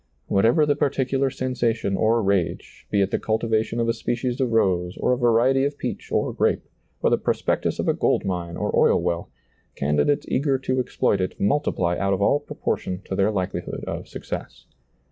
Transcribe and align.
Whatever 0.25 0.65
the 0.65 0.75
particular 0.75 1.29
sensation 1.29 1.95
or 1.95 2.23
rage, 2.23 2.87
be 2.89 3.03
it 3.03 3.11
the 3.11 3.19
cultivation 3.19 3.79
of 3.79 3.87
a 3.87 3.93
species 3.93 4.41
of 4.41 4.51
rose 4.51 4.97
or 4.97 5.13
a 5.13 5.15
variety 5.15 5.63
of 5.63 5.77
peach 5.77 6.11
or 6.11 6.33
grape, 6.33 6.65
or 7.03 7.11
the 7.11 7.19
prospectus 7.19 7.77
of 7.77 7.87
a 7.87 7.93
gold 7.93 8.25
mine 8.25 8.57
or 8.57 8.75
oil 8.75 8.99
well, 8.99 9.29
candidates 9.75 10.25
^lailizccbvGoOgle 10.25 10.25
158 10.25 10.25
SEEING 10.25 10.41
DARKLY 10.41 10.53
eager 10.57 10.57
to 10.57 10.79
exploit 10.79 11.21
it 11.21 11.39
multiply 11.39 11.97
out 11.99 12.13
of 12.15 12.21
all 12.23 12.39
proportion 12.39 13.01
to 13.05 13.15
their 13.15 13.29
likelihood 13.29 13.83
of 13.85 14.07
success. 14.07 14.65